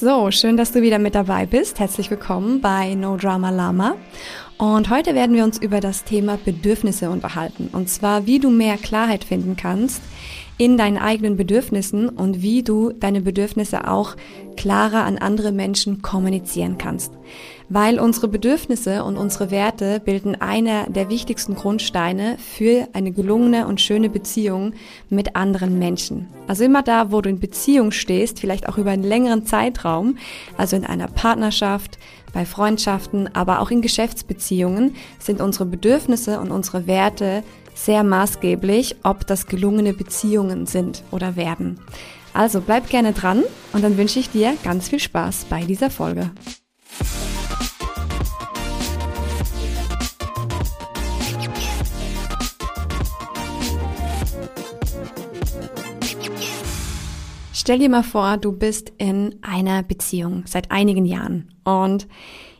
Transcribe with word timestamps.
So, 0.00 0.30
schön, 0.30 0.56
dass 0.56 0.70
du 0.70 0.80
wieder 0.80 1.00
mit 1.00 1.16
dabei 1.16 1.44
bist. 1.44 1.80
Herzlich 1.80 2.08
willkommen 2.08 2.60
bei 2.60 2.94
No 2.94 3.16
Drama 3.16 3.50
Lama. 3.50 3.96
Und 4.56 4.90
heute 4.90 5.16
werden 5.16 5.34
wir 5.34 5.42
uns 5.42 5.58
über 5.58 5.80
das 5.80 6.04
Thema 6.04 6.38
Bedürfnisse 6.44 7.10
unterhalten. 7.10 7.68
Und 7.72 7.88
zwar, 7.88 8.24
wie 8.24 8.38
du 8.38 8.48
mehr 8.48 8.76
Klarheit 8.76 9.24
finden 9.24 9.56
kannst 9.56 10.00
in 10.56 10.76
deinen 10.76 10.98
eigenen 10.98 11.36
Bedürfnissen 11.36 12.08
und 12.08 12.42
wie 12.42 12.62
du 12.62 12.92
deine 12.92 13.22
Bedürfnisse 13.22 13.88
auch 13.88 14.14
klarer 14.56 15.02
an 15.02 15.18
andere 15.18 15.50
Menschen 15.50 16.00
kommunizieren 16.00 16.78
kannst. 16.78 17.12
Weil 17.70 18.00
unsere 18.00 18.28
Bedürfnisse 18.28 19.04
und 19.04 19.18
unsere 19.18 19.50
Werte 19.50 20.00
bilden 20.00 20.40
einer 20.40 20.86
der 20.88 21.10
wichtigsten 21.10 21.54
Grundsteine 21.54 22.38
für 22.38 22.88
eine 22.94 23.12
gelungene 23.12 23.66
und 23.66 23.80
schöne 23.80 24.08
Beziehung 24.08 24.72
mit 25.10 25.36
anderen 25.36 25.78
Menschen. 25.78 26.28
Also 26.46 26.64
immer 26.64 26.82
da, 26.82 27.12
wo 27.12 27.20
du 27.20 27.28
in 27.28 27.40
Beziehung 27.40 27.90
stehst, 27.90 28.40
vielleicht 28.40 28.68
auch 28.68 28.78
über 28.78 28.90
einen 28.90 29.02
längeren 29.02 29.44
Zeitraum, 29.44 30.16
also 30.56 30.76
in 30.76 30.86
einer 30.86 31.08
Partnerschaft, 31.08 31.98
bei 32.32 32.46
Freundschaften, 32.46 33.34
aber 33.34 33.60
auch 33.60 33.70
in 33.70 33.82
Geschäftsbeziehungen 33.82 34.94
sind 35.18 35.40
unsere 35.40 35.66
Bedürfnisse 35.66 36.40
und 36.40 36.50
unsere 36.50 36.86
Werte 36.86 37.42
sehr 37.74 38.02
maßgeblich, 38.02 38.96
ob 39.02 39.26
das 39.26 39.46
gelungene 39.46 39.92
Beziehungen 39.92 40.66
sind 40.66 41.02
oder 41.10 41.36
werden. 41.36 41.78
Also 42.32 42.60
bleib 42.60 42.88
gerne 42.88 43.12
dran 43.12 43.42
und 43.72 43.82
dann 43.82 43.98
wünsche 43.98 44.18
ich 44.18 44.30
dir 44.30 44.54
ganz 44.64 44.88
viel 44.88 45.00
Spaß 45.00 45.46
bei 45.48 45.64
dieser 45.64 45.90
Folge. 45.90 46.30
Stell 57.68 57.80
dir 57.80 57.90
mal 57.90 58.02
vor, 58.02 58.38
du 58.38 58.52
bist 58.52 58.94
in 58.96 59.40
einer 59.42 59.82
Beziehung 59.82 60.44
seit 60.46 60.70
einigen 60.70 61.04
Jahren 61.04 61.52
und 61.64 62.08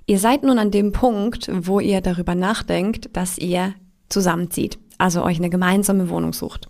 ihr 0.05 0.19
seid 0.19 0.43
nun 0.43 0.59
an 0.59 0.71
dem 0.71 0.93
Punkt, 0.93 1.49
wo 1.51 1.81
ihr 1.81 2.03
darüber 2.03 2.35
nachdenkt, 2.35 3.17
dass 3.17 3.39
ihr 3.39 3.73
zusammenzieht, 4.11 4.79
also 4.99 5.25
euch 5.25 5.39
eine 5.39 5.49
gemeinsame 5.49 6.11
Wohnung 6.11 6.35
sucht. 6.35 6.69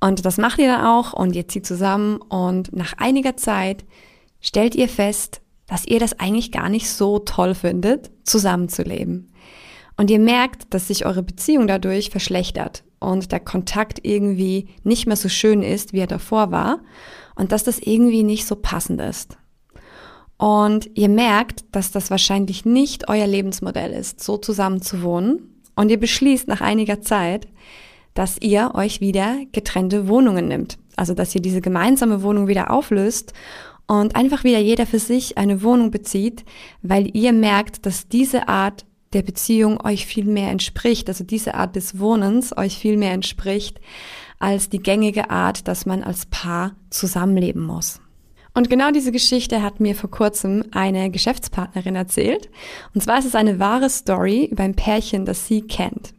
Und 0.00 0.24
das 0.24 0.38
macht 0.38 0.60
ihr 0.60 0.68
dann 0.68 0.86
auch 0.86 1.12
und 1.12 1.34
ihr 1.34 1.48
zieht 1.48 1.66
zusammen 1.66 2.18
und 2.18 2.72
nach 2.72 2.92
einiger 2.98 3.36
Zeit 3.36 3.84
stellt 4.40 4.76
ihr 4.76 4.88
fest, 4.88 5.40
dass 5.66 5.88
ihr 5.88 5.98
das 5.98 6.20
eigentlich 6.20 6.52
gar 6.52 6.68
nicht 6.68 6.88
so 6.88 7.18
toll 7.18 7.56
findet, 7.56 8.12
zusammenzuleben. 8.22 9.32
Und 9.96 10.08
ihr 10.08 10.20
merkt, 10.20 10.72
dass 10.72 10.86
sich 10.86 11.04
eure 11.04 11.24
Beziehung 11.24 11.66
dadurch 11.66 12.10
verschlechtert 12.10 12.84
und 13.00 13.32
der 13.32 13.40
Kontakt 13.40 13.98
irgendwie 14.04 14.68
nicht 14.84 15.08
mehr 15.08 15.16
so 15.16 15.28
schön 15.28 15.62
ist, 15.62 15.92
wie 15.92 15.98
er 15.98 16.06
davor 16.06 16.52
war 16.52 16.78
und 17.36 17.52
dass 17.52 17.64
das 17.64 17.78
irgendwie 17.78 18.24
nicht 18.24 18.46
so 18.46 18.56
passend 18.56 19.00
ist. 19.00 19.36
Und 20.38 20.90
ihr 20.94 21.08
merkt, 21.08 21.64
dass 21.72 21.92
das 21.92 22.10
wahrscheinlich 22.10 22.64
nicht 22.64 23.08
euer 23.08 23.26
Lebensmodell 23.26 23.92
ist, 23.92 24.22
so 24.22 24.36
zusammen 24.36 24.82
zu 24.82 25.02
wohnen. 25.02 25.62
Und 25.76 25.90
ihr 25.90 26.00
beschließt 26.00 26.48
nach 26.48 26.60
einiger 26.60 27.00
Zeit, 27.00 27.46
dass 28.14 28.38
ihr 28.40 28.72
euch 28.74 29.00
wieder 29.00 29.36
getrennte 29.52 30.08
Wohnungen 30.08 30.48
nimmt. 30.48 30.78
Also 30.96 31.14
dass 31.14 31.34
ihr 31.34 31.42
diese 31.42 31.60
gemeinsame 31.60 32.22
Wohnung 32.22 32.48
wieder 32.48 32.70
auflöst 32.70 33.32
und 33.86 34.16
einfach 34.16 34.44
wieder 34.44 34.58
jeder 34.58 34.86
für 34.86 34.98
sich 34.98 35.38
eine 35.38 35.62
Wohnung 35.62 35.90
bezieht, 35.90 36.44
weil 36.82 37.14
ihr 37.16 37.32
merkt, 37.32 37.86
dass 37.86 38.08
diese 38.08 38.48
Art 38.48 38.84
der 39.12 39.22
Beziehung 39.22 39.80
euch 39.84 40.06
viel 40.06 40.24
mehr 40.24 40.50
entspricht, 40.50 41.08
also 41.08 41.24
diese 41.24 41.54
Art 41.54 41.76
des 41.76 41.98
Wohnens 41.98 42.56
euch 42.56 42.76
viel 42.76 42.96
mehr 42.96 43.12
entspricht 43.12 43.80
als 44.38 44.68
die 44.68 44.80
gängige 44.82 45.30
Art, 45.30 45.68
dass 45.68 45.86
man 45.86 46.02
als 46.02 46.26
Paar 46.26 46.76
zusammenleben 46.90 47.62
muss. 47.62 48.00
Und 48.54 48.70
genau 48.70 48.90
diese 48.90 49.12
Geschichte 49.12 49.62
hat 49.62 49.80
mir 49.80 49.94
vor 49.94 50.10
kurzem 50.10 50.64
eine 50.72 51.10
Geschäftspartnerin 51.10 51.94
erzählt. 51.94 52.48
Und 52.94 53.02
zwar 53.02 53.18
ist 53.18 53.26
es 53.26 53.34
eine 53.34 53.58
wahre 53.58 53.90
Story 53.90 54.48
über 54.50 54.62
ein 54.62 54.74
Pärchen, 54.74 55.26
das 55.26 55.46
sie 55.46 55.60
kennt. 55.60 56.14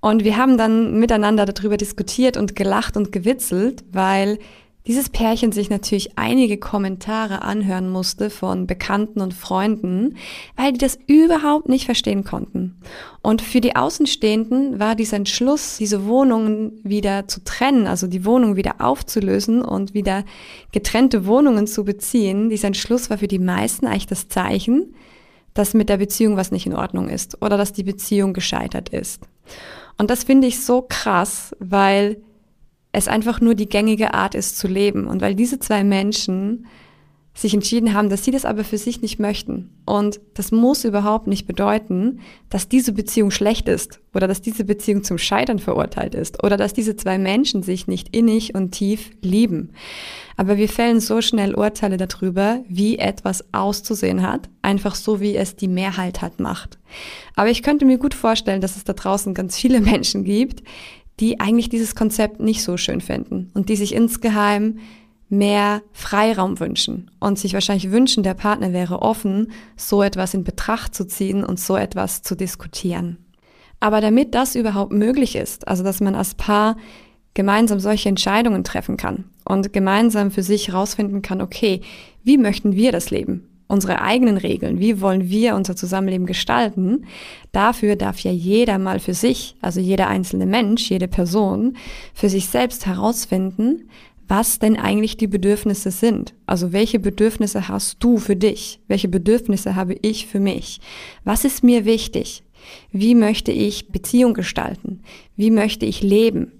Und 0.00 0.22
wir 0.22 0.36
haben 0.36 0.58
dann 0.58 1.00
miteinander 1.00 1.46
darüber 1.46 1.78
diskutiert 1.78 2.36
und 2.36 2.56
gelacht 2.56 2.96
und 2.96 3.10
gewitzelt, 3.10 3.84
weil 3.90 4.38
dieses 4.86 5.08
Pärchen 5.08 5.52
sich 5.52 5.68
natürlich 5.68 6.16
einige 6.16 6.58
Kommentare 6.58 7.42
anhören 7.42 7.90
musste 7.90 8.30
von 8.30 8.66
Bekannten 8.66 9.20
und 9.20 9.34
Freunden, 9.34 10.16
weil 10.56 10.72
die 10.72 10.78
das 10.78 10.98
überhaupt 11.06 11.68
nicht 11.68 11.86
verstehen 11.86 12.24
konnten. 12.24 12.80
Und 13.22 13.42
für 13.42 13.60
die 13.60 13.74
Außenstehenden 13.74 14.78
war 14.78 14.94
dieser 14.94 15.16
Entschluss, 15.16 15.76
diese 15.78 16.06
Wohnungen 16.06 16.80
wieder 16.84 17.26
zu 17.26 17.42
trennen, 17.42 17.86
also 17.86 18.06
die 18.06 18.24
Wohnung 18.24 18.54
wieder 18.56 18.76
aufzulösen 18.78 19.62
und 19.62 19.94
wieder 19.94 20.24
getrennte 20.70 21.26
Wohnungen 21.26 21.66
zu 21.66 21.84
beziehen, 21.84 22.50
dieser 22.50 22.68
Entschluss 22.68 23.10
war 23.10 23.18
für 23.18 23.28
die 23.28 23.40
meisten 23.40 23.86
eigentlich 23.86 24.06
das 24.06 24.28
Zeichen, 24.28 24.94
dass 25.54 25.74
mit 25.74 25.88
der 25.88 25.96
Beziehung 25.96 26.36
was 26.36 26.52
nicht 26.52 26.66
in 26.66 26.74
Ordnung 26.74 27.08
ist 27.08 27.42
oder 27.42 27.56
dass 27.56 27.72
die 27.72 27.82
Beziehung 27.82 28.34
gescheitert 28.34 28.90
ist. 28.90 29.22
Und 29.98 30.10
das 30.10 30.24
finde 30.24 30.46
ich 30.46 30.62
so 30.62 30.84
krass, 30.86 31.56
weil 31.58 32.18
es 32.96 33.08
einfach 33.08 33.42
nur 33.42 33.54
die 33.54 33.68
gängige 33.68 34.14
Art 34.14 34.34
ist 34.34 34.56
zu 34.56 34.68
leben. 34.68 35.06
Und 35.06 35.20
weil 35.20 35.34
diese 35.34 35.58
zwei 35.58 35.84
Menschen 35.84 36.66
sich 37.34 37.52
entschieden 37.52 37.92
haben, 37.92 38.08
dass 38.08 38.24
sie 38.24 38.30
das 38.30 38.46
aber 38.46 38.64
für 38.64 38.78
sich 38.78 39.02
nicht 39.02 39.18
möchten. 39.18 39.68
Und 39.84 40.18
das 40.32 40.50
muss 40.50 40.86
überhaupt 40.86 41.26
nicht 41.26 41.46
bedeuten, 41.46 42.20
dass 42.48 42.70
diese 42.70 42.92
Beziehung 42.92 43.30
schlecht 43.30 43.68
ist 43.68 44.00
oder 44.14 44.26
dass 44.26 44.40
diese 44.40 44.64
Beziehung 44.64 45.04
zum 45.04 45.18
Scheitern 45.18 45.58
verurteilt 45.58 46.14
ist 46.14 46.42
oder 46.42 46.56
dass 46.56 46.72
diese 46.72 46.96
zwei 46.96 47.18
Menschen 47.18 47.62
sich 47.62 47.86
nicht 47.86 48.16
innig 48.16 48.54
und 48.54 48.70
tief 48.70 49.10
lieben. 49.20 49.72
Aber 50.38 50.56
wir 50.56 50.70
fällen 50.70 50.98
so 50.98 51.20
schnell 51.20 51.54
Urteile 51.54 51.98
darüber, 51.98 52.60
wie 52.66 52.98
etwas 52.98 53.44
auszusehen 53.52 54.22
hat, 54.22 54.48
einfach 54.62 54.94
so 54.94 55.20
wie 55.20 55.36
es 55.36 55.56
die 55.56 55.68
Mehrheit 55.68 56.22
hat 56.22 56.40
macht. 56.40 56.78
Aber 57.34 57.50
ich 57.50 57.62
könnte 57.62 57.84
mir 57.84 57.98
gut 57.98 58.14
vorstellen, 58.14 58.62
dass 58.62 58.76
es 58.76 58.84
da 58.84 58.94
draußen 58.94 59.34
ganz 59.34 59.58
viele 59.58 59.80
Menschen 59.82 60.24
gibt, 60.24 60.62
die 61.20 61.40
eigentlich 61.40 61.68
dieses 61.68 61.94
Konzept 61.94 62.40
nicht 62.40 62.62
so 62.62 62.76
schön 62.76 63.00
finden 63.00 63.50
und 63.54 63.68
die 63.68 63.76
sich 63.76 63.94
insgeheim 63.94 64.78
mehr 65.28 65.82
Freiraum 65.92 66.60
wünschen 66.60 67.10
und 67.18 67.38
sich 67.38 67.54
wahrscheinlich 67.54 67.90
wünschen, 67.90 68.22
der 68.22 68.34
Partner 68.34 68.72
wäre 68.72 69.02
offen, 69.02 69.50
so 69.76 70.02
etwas 70.02 70.34
in 70.34 70.44
Betracht 70.44 70.94
zu 70.94 71.06
ziehen 71.06 71.42
und 71.44 71.58
so 71.58 71.76
etwas 71.76 72.22
zu 72.22 72.36
diskutieren. 72.36 73.18
Aber 73.80 74.00
damit 74.00 74.34
das 74.34 74.54
überhaupt 74.54 74.92
möglich 74.92 75.36
ist, 75.36 75.68
also 75.68 75.82
dass 75.82 76.00
man 76.00 76.14
als 76.14 76.34
Paar 76.34 76.76
gemeinsam 77.34 77.80
solche 77.80 78.08
Entscheidungen 78.08 78.64
treffen 78.64 78.96
kann 78.96 79.24
und 79.44 79.72
gemeinsam 79.72 80.30
für 80.30 80.42
sich 80.42 80.68
herausfinden 80.68 81.22
kann, 81.22 81.40
okay, 81.40 81.82
wie 82.24 82.38
möchten 82.38 82.74
wir 82.74 82.92
das 82.92 83.10
Leben? 83.10 83.55
Unsere 83.68 84.00
eigenen 84.00 84.36
Regeln, 84.36 84.78
wie 84.78 85.00
wollen 85.00 85.28
wir 85.28 85.56
unser 85.56 85.76
Zusammenleben 85.76 86.26
gestalten, 86.26 87.06
dafür 87.52 87.96
darf 87.96 88.20
ja 88.20 88.30
jeder 88.30 88.78
mal 88.78 89.00
für 89.00 89.14
sich, 89.14 89.56
also 89.60 89.80
jeder 89.80 90.08
einzelne 90.08 90.46
Mensch, 90.46 90.90
jede 90.90 91.08
Person, 91.08 91.76
für 92.14 92.28
sich 92.28 92.46
selbst 92.46 92.86
herausfinden, 92.86 93.88
was 94.28 94.58
denn 94.58 94.76
eigentlich 94.76 95.16
die 95.16 95.26
Bedürfnisse 95.26 95.90
sind. 95.90 96.34
Also 96.46 96.72
welche 96.72 96.98
Bedürfnisse 96.98 97.68
hast 97.68 97.96
du 98.00 98.18
für 98.18 98.36
dich? 98.36 98.80
Welche 98.88 99.08
Bedürfnisse 99.08 99.76
habe 99.76 99.94
ich 100.02 100.26
für 100.26 100.40
mich? 100.40 100.80
Was 101.24 101.44
ist 101.44 101.62
mir 101.62 101.84
wichtig? 101.84 102.42
Wie 102.90 103.14
möchte 103.14 103.52
ich 103.52 103.88
Beziehung 103.92 104.34
gestalten? 104.34 105.02
Wie 105.36 105.50
möchte 105.50 105.86
ich 105.86 106.02
leben? 106.02 106.52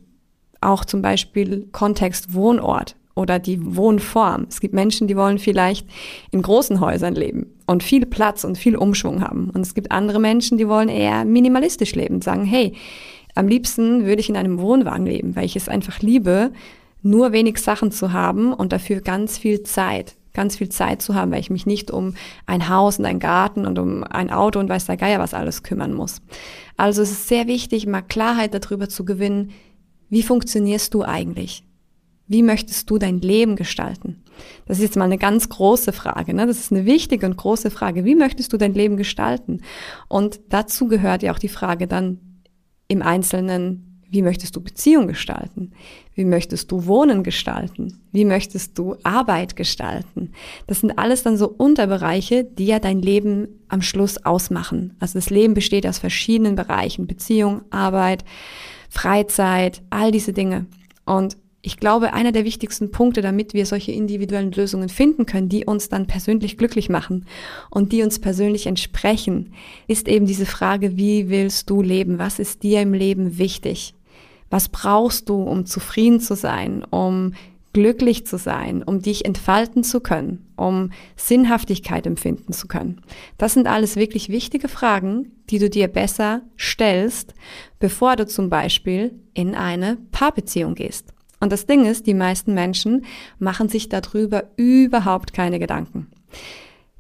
Auch 0.61 0.85
zum 0.85 1.03
Beispiel 1.03 1.69
Kontext 1.73 2.35
Wohnort 2.35 2.97
oder 3.17 3.41
die 3.41 3.75
Wohnform. 3.75 4.47
Es 4.49 4.61
gibt 4.61 4.75
Menschen, 4.75 5.09
die 5.09 5.17
wollen 5.17 5.39
vielleicht 5.39 5.89
in 6.31 6.43
großen 6.43 6.81
Häusern 6.81 7.15
leben 7.15 7.47
und 7.67 7.83
viel 7.83 8.07
Platz 8.07 8.45
und 8.45 8.57
viel 8.57 8.77
Umschwung 8.77 9.23
haben. 9.23 9.51
Und 9.51 9.63
es 9.63 9.75
gibt 9.75 9.91
andere 9.91 10.21
Menschen, 10.21 10.59
die 10.59 10.69
wollen 10.69 10.89
eher 10.89 11.25
minimalistisch 11.25 11.97
leben, 11.97 12.21
sagen, 12.23 12.45
hey, 12.45 12.75
am 13.35 13.49
liebsten 13.49 14.05
würde 14.05 14.21
ich 14.21 14.29
in 14.29 14.37
einem 14.37 14.61
Wohnwagen 14.61 15.07
leben, 15.07 15.35
weil 15.35 15.47
ich 15.47 15.57
es 15.57 15.69
einfach 15.69 16.01
liebe, 16.01 16.53
nur 17.03 17.33
wenig 17.33 17.59
Sachen 17.59 17.91
zu 17.91 18.13
haben 18.13 18.53
und 18.53 18.73
dafür 18.73 19.01
ganz 19.01 19.39
viel 19.39 19.63
Zeit, 19.63 20.17
ganz 20.33 20.57
viel 20.57 20.69
Zeit 20.69 21.01
zu 21.03 21.15
haben, 21.15 21.31
weil 21.31 21.41
ich 21.41 21.51
mich 21.51 21.67
nicht 21.67 21.91
um 21.91 22.15
ein 22.47 22.69
Haus 22.69 22.99
und 22.99 23.07
einen 23.07 23.21
Garten 23.21 23.67
und 23.67 23.79
um 23.79 24.05
ein 24.05 24.31
Auto 24.31 24.59
und 24.59 24.69
weiß 24.69 24.87
der 24.87 24.97
Geier 24.97 25.21
was 25.21 25.35
alles 25.35 25.63
kümmern 25.63 25.95
muss. 25.95 26.21
Also 26.77 27.03
es 27.03 27.11
ist 27.11 27.29
sehr 27.29 27.47
wichtig, 27.47 27.87
mal 27.87 28.03
Klarheit 28.03 28.53
darüber 28.53 28.89
zu 28.89 29.05
gewinnen, 29.05 29.53
wie 30.09 30.23
funktionierst 30.23 30.93
du 30.95 31.03
eigentlich? 31.03 31.66
Wie 32.29 32.43
möchtest 32.43 32.91
du 32.91 32.99
dein 32.99 33.21
Leben 33.21 33.57
gestalten? 33.57 34.23
Das 34.67 34.79
ist 34.79 34.85
jetzt 34.85 34.97
mal 34.97 35.05
eine 35.05 35.19
ganz 35.19 35.49
große 35.49 35.93
Frage. 35.93 36.35
Ne? 36.35 36.47
Das 36.47 36.59
ist 36.59 36.73
eine 36.73 36.85
wichtige 36.85 37.27
und 37.27 37.37
große 37.37 37.71
Frage. 37.71 38.05
Wie 38.05 38.15
möchtest 38.15 38.53
du 38.53 38.57
dein 38.57 38.75
Leben 38.75 38.97
gestalten? 38.97 39.63
Und 40.09 40.41
dazu 40.49 40.89
gehört 40.89 41.23
ja 41.23 41.33
auch 41.33 41.39
die 41.39 41.49
Frage 41.49 41.87
dann 41.87 42.19
im 42.89 43.03
Einzelnen, 43.03 43.87
wie 44.09 44.23
möchtest 44.23 44.55
du 44.55 44.61
Beziehung 44.61 45.09
gestalten? 45.09 45.73
Wie 46.15 46.25
möchtest 46.25 46.71
du 46.71 46.87
Wohnen 46.87 47.25
gestalten? 47.25 48.01
Wie 48.13 48.25
möchtest 48.25 48.79
du 48.79 48.97
Arbeit 49.03 49.57
gestalten? 49.57 50.31
Das 50.67 50.81
sind 50.81 50.97
alles 50.97 51.25
dann 51.25 51.37
so 51.37 51.49
Unterbereiche, 51.49 52.45
die 52.45 52.67
ja 52.67 52.79
dein 52.79 53.03
Leben 53.03 53.49
am 53.69 53.83
Schluss 53.83 54.25
ausmachen. 54.25 54.95
Also 55.01 55.19
das 55.19 55.31
Leben 55.31 55.55
besteht 55.55 55.87
aus 55.87 55.99
verschiedenen 55.99 56.55
Bereichen. 56.55 57.07
Beziehung, 57.09 57.63
Arbeit, 57.71 58.25
Freizeit, 58.89 59.83
all 59.91 60.13
diese 60.13 60.33
Dinge. 60.33 60.67
Und 61.05 61.37
ich 61.67 61.79
glaube, 61.79 62.13
einer 62.13 62.31
der 62.31 62.45
wichtigsten 62.45 62.93
Punkte, 62.93 63.23
damit 63.23 63.53
wir 63.53 63.67
solche 63.67 63.91
individuellen 63.91 64.53
Lösungen 64.53 64.89
finden 64.89 65.27
können, 65.27 65.49
die 65.49 65.65
uns 65.65 65.89
dann 65.89 66.07
persönlich 66.07 66.59
glücklich 66.59 66.89
machen 66.89 67.27
und 67.71 67.91
die 67.91 68.05
uns 68.05 68.21
persönlich 68.21 68.69
entsprechen, 68.69 69.53
ist 69.89 70.07
eben 70.07 70.27
diese 70.27 70.47
Frage, 70.47 70.97
wie 70.97 71.29
willst 71.29 71.69
du 71.69 71.83
leben? 71.83 72.21
Was 72.21 72.39
ist 72.39 72.63
dir 72.63 72.83
im 72.83 72.95
Leben 72.95 73.37
wichtig? 73.39 73.95
Was 74.49 74.69
brauchst 74.69 75.29
du, 75.29 75.43
um 75.43 75.67
zufrieden 75.67 76.21
zu 76.21 76.37
sein, 76.37 76.85
um 76.85 77.35
glücklich 77.73 78.29
zu 78.29 78.39
sein, 78.39 78.85
um 78.85 79.03
dich 79.03 79.25
entfalten 79.25 79.83
zu 79.83 79.99
können, 79.99 80.47
um 80.55 80.93
Sinnhaftigkeit 81.17 82.07
empfinden 82.07 82.53
zu 82.53 82.69
können? 82.69 83.01
Das 83.39 83.55
sind 83.55 83.67
alles 83.67 83.97
wirklich 83.97 84.29
wichtige 84.29 84.69
Fragen, 84.69 85.33
die 85.51 85.59
du 85.59 85.69
dir 85.69 85.89
besser 85.89 86.43
stellst, 86.57 87.35
bevor 87.81 88.15
du 88.15 88.25
zum 88.25 88.51
Beispiel 88.51 89.19
in 89.35 89.57
eine 89.57 89.99
Paarbeziehung 90.13 90.77
gehst. 90.77 91.16
Und 91.41 91.53
das 91.53 91.67
Ding 91.67 91.85
ist, 91.85 92.07
die 92.07 92.15
meisten 92.15 92.55
Menschen 92.55 93.05
machen 93.39 93.69
sich 93.69 93.89
darüber 93.89 94.45
überhaupt 94.57 95.33
keine 95.33 95.59
Gedanken. 95.59 96.09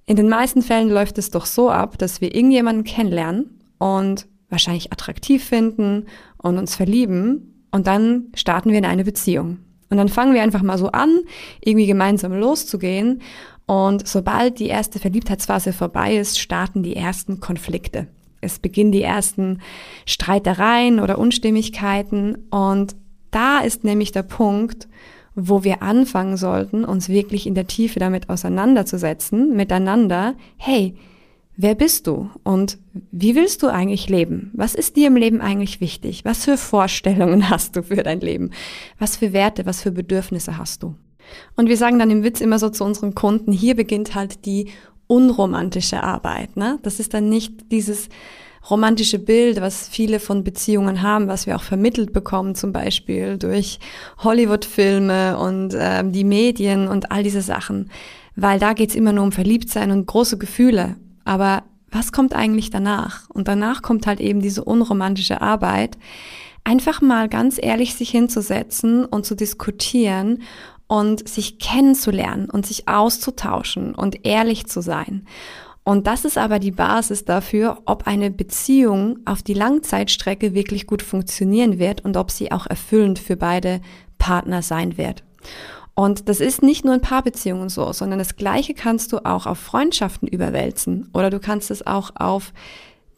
In 0.05 0.17
den 0.17 0.29
meisten 0.29 0.63
Fällen 0.63 0.91
läuft 0.91 1.19
es 1.19 1.31
doch 1.31 1.47
so 1.47 1.71
ab, 1.71 1.99
dass 1.99 2.21
wir 2.21 2.35
irgendjemanden 2.35 2.85
kennenlernen 2.85 3.61
und 3.79 4.27
wahrscheinlich 4.49 4.93
attraktiv 4.93 5.45
finden 5.45 6.07
und 6.39 6.59
uns 6.59 6.77
verlieben 6.77 7.57
und 7.73 7.87
dann 7.87 8.29
starten 8.35 8.71
wir 8.71 8.79
in 8.79 8.85
eine 8.85 9.05
Beziehung. 9.05 9.59
Und 9.91 9.99
dann 9.99 10.09
fangen 10.09 10.35
wir 10.35 10.43
einfach 10.43 10.63
mal 10.63 10.79
so 10.79 10.89
an, 10.89 11.21
irgendwie 11.61 11.87
gemeinsam 11.87 12.33
loszugehen. 12.33 13.23
Und 13.67 14.07
sobald 14.07 14.59
die 14.59 14.69
erste 14.69 14.99
Verliebtheitsphase 14.99 15.73
vorbei 15.73 16.17
ist, 16.17 16.41
starten 16.41 16.83
die 16.83 16.97
ersten 16.97 17.41
Konflikte. 17.41 18.09
Es 18.41 18.59
beginnen 18.59 18.93
die 18.93 19.03
ersten 19.03 19.61
Streitereien 20.07 21.01
oder 21.01 21.19
Unstimmigkeiten. 21.19 22.37
Und 22.51 22.97
da 23.37 23.61
ist 23.61 23.85
nämlich 23.85 24.13
der 24.13 24.23
Punkt, 24.23 24.89
wo 25.35 25.63
wir 25.63 25.83
anfangen 25.83 26.39
sollten, 26.39 26.85
uns 26.85 27.11
wirklich 27.11 27.47
in 27.47 27.55
der 27.55 27.67
Tiefe 27.67 28.01
damit 28.01 28.31
auseinanderzusetzen, 28.31 29.55
miteinander, 29.55 30.35
hey, 30.57 30.97
Wer 31.59 31.75
bist 31.75 32.07
du 32.07 32.29
und 32.43 32.77
wie 32.93 33.35
willst 33.35 33.63
du 33.63 33.69
eigentlich 33.69 34.11
leben? 34.11 34.51
Was 34.53 34.75
ist 34.75 34.95
dir 34.97 35.07
im 35.07 35.17
Leben 35.17 35.41
eigentlich 35.41 35.81
wichtig? 35.81 36.23
Was 36.27 36.45
für 36.45 36.59
Vorstellungen 36.59 37.49
hast 37.51 37.77
du 37.77 37.83
für 37.83 38.03
dein 38.03 38.21
Leben? 38.21 38.51
Was 38.99 39.17
für 39.17 39.33
Werte, 39.33 39.65
was 39.65 39.81
für 39.81 39.91
Bedürfnisse 39.91 40.59
hast 40.59 40.83
du? 40.83 40.95
Und 41.57 41.71
wir 41.71 41.79
sagen 41.79 41.99
dann 41.99 42.11
im 42.11 42.23
Witz 42.23 42.43
immer 42.43 42.59
so 42.59 42.69
zu 42.69 42.85
unseren 42.85 43.15
Kunden, 43.15 43.53
hier 43.53 43.75
beginnt 43.75 44.15
halt 44.15 44.45
die 44.45 44.69
unromantische 45.07 46.03
Arbeit. 46.03 46.57
Ne? 46.57 46.79
Das 46.83 47.01
ist 47.01 47.15
dann 47.15 47.31
nicht 47.31 47.73
dieses 47.73 48.11
romantische 48.71 49.19
Bild, 49.19 49.61
was 49.61 49.89
viele 49.89 50.21
von 50.21 50.45
Beziehungen 50.45 51.03
haben, 51.03 51.29
was 51.29 51.47
wir 51.47 51.57
auch 51.57 51.63
vermittelt 51.63 52.13
bekommen, 52.13 52.55
zum 52.55 52.73
Beispiel 52.73 53.39
durch 53.39 53.79
Hollywood-Filme 54.19 55.39
und 55.39 55.75
äh, 55.75 56.03
die 56.05 56.25
Medien 56.25 56.89
und 56.89 57.13
all 57.13 57.23
diese 57.23 57.43
Sachen. 57.43 57.91
Weil 58.35 58.59
da 58.59 58.73
geht's 58.73 58.95
immer 58.95 59.13
nur 59.13 59.25
um 59.25 59.33
Verliebtsein 59.33 59.91
und 59.91 60.07
große 60.07 60.39
Gefühle. 60.39 60.97
Aber 61.25 61.63
was 61.91 62.13
kommt 62.13 62.35
eigentlich 62.35 62.71
danach? 62.71 63.31
Und 63.31 63.49
danach 63.49 63.83
kommt 63.83 64.07
halt 64.07 64.21
eben 64.21 64.41
diese 64.41 64.65
unromantische 64.65 65.41
Arbeit, 65.41 65.97
einfach 66.65 67.01
mal 67.01 67.29
ganz 67.29 67.59
ehrlich 67.63 67.95
sich 67.95 68.11
hinzusetzen 68.11 69.05
und 69.05 69.25
zu 69.25 69.37
diskutieren 69.37 70.43
und 70.89 71.29
sich 71.29 71.59
kennenzulernen 71.59 72.51
und 72.51 72.67
sich 72.67 72.89
auszutauschen 72.89 73.95
und 73.95 74.27
ehrlich 74.27 74.67
zu 74.67 74.81
sein. 74.81 75.27
Und 75.89 76.09
das 76.09 76.25
ist 76.25 76.37
aber 76.37 76.59
die 76.59 76.73
Basis 76.73 77.25
dafür, 77.25 77.79
ob 77.85 78.09
eine 78.09 78.33
Beziehung 78.33 79.21
auf 79.25 79.45
die 79.45 79.55
Langzeitstrecke 79.55 80.53
wirklich 80.53 80.89
gut 80.89 81.01
funktionieren 81.01 81.79
wird 81.79 82.05
und 82.05 82.17
ob 82.17 82.33
sie 82.33 82.51
auch 82.51 82.67
erfüllend 82.67 83.21
für 83.21 83.37
beide 83.37 83.81
Partner 84.19 84.63
sein 84.63 84.99
wird. 84.99 85.23
Und 85.95 86.29
das 86.29 86.41
ist 86.41 86.61
nicht 86.61 86.85
nur 86.85 86.95
in 86.95 87.03
Paarbeziehungen 87.03 87.69
so, 87.69 87.93
sondern 87.93 88.19
das 88.19 88.35
Gleiche 88.35 88.75
kannst 88.75 89.13
du 89.13 89.25
auch 89.25 89.47
auf 89.47 89.61
Freundschaften 89.61 90.27
überwälzen 90.27 91.09
oder 91.15 91.31
du 91.31 91.39
kannst 91.39 91.71
es 91.71 91.87
auch 91.87 92.11
auf 92.17 92.53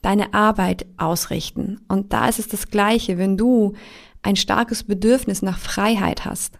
deine 0.02 0.34
Arbeit 0.34 0.84
ausrichten. 0.98 1.80
Und 1.88 2.12
da 2.12 2.28
ist 2.28 2.38
es 2.38 2.48
das 2.48 2.68
Gleiche, 2.68 3.16
wenn 3.16 3.38
du 3.38 3.72
ein 4.20 4.36
starkes 4.36 4.84
Bedürfnis 4.84 5.40
nach 5.40 5.58
Freiheit 5.58 6.26
hast, 6.26 6.58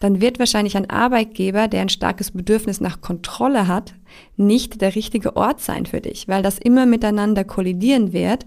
dann 0.00 0.20
wird 0.20 0.38
wahrscheinlich 0.38 0.76
ein 0.76 0.90
Arbeitgeber, 0.90 1.68
der 1.68 1.82
ein 1.82 1.88
starkes 1.88 2.30
Bedürfnis 2.30 2.80
nach 2.80 3.00
Kontrolle 3.00 3.66
hat, 3.66 3.94
nicht 4.36 4.80
der 4.80 4.94
richtige 4.94 5.36
Ort 5.36 5.60
sein 5.60 5.86
für 5.86 6.00
dich, 6.00 6.28
weil 6.28 6.42
das 6.42 6.58
immer 6.58 6.86
miteinander 6.86 7.44
kollidieren 7.44 8.12
wird, 8.12 8.46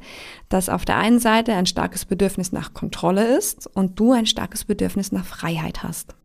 dass 0.50 0.70
auf 0.70 0.86
der 0.86 0.98
einen 0.98 1.20
Seite 1.20 1.54
ein 1.54 1.66
starkes 1.66 2.06
Bedürfnis 2.06 2.52
nach 2.52 2.74
Kontrolle 2.74 3.38
ist 3.38 3.68
und 3.68 4.00
du 4.00 4.12
ein 4.12 4.26
starkes 4.26 4.66
Bedürfnis 4.66 5.12
nach 5.12 5.26
Freiheit 5.26 5.84
hast. 5.84 6.16